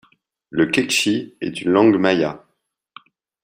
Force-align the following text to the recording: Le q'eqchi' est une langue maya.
Le 0.49 0.65
q'eqchi' 0.65 1.37
est 1.41 1.61
une 1.61 1.69
langue 1.73 1.99
maya. 1.99 2.43